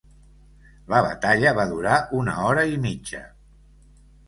[0.93, 3.25] La batalla va durar una hora i mitja.